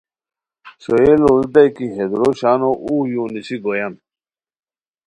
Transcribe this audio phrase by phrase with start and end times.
[0.83, 3.93] ݰوئیے لوڑیتائے کی ہے دورو شانو اوغ یونیسی گویان